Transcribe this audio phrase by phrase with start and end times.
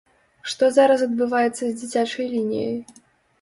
[0.53, 2.75] Што зараз адбываецца з дзіцячай лініяй?